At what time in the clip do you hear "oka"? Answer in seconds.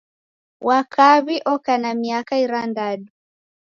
1.53-1.73